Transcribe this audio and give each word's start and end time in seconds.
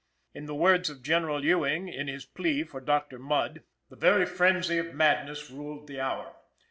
In 0.33 0.47
the 0.47 0.55
words 0.55 0.89
of 0.89 1.03
General 1.03 1.45
Ewing 1.45 1.87
in 1.87 2.07
his 2.07 2.25
plea 2.25 2.63
for 2.63 2.81
Dr. 2.81 3.19
Mudd: 3.19 3.61
"The 3.91 3.95
very 3.95 4.25
frenzy 4.25 4.79
of 4.79 4.95
madness 4.95 5.51
ruled 5.51 5.85
the 5.85 5.99
hour. 5.99 6.37